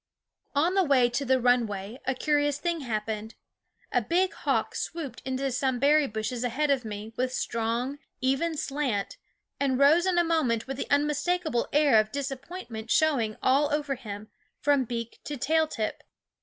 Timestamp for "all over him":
13.43-14.29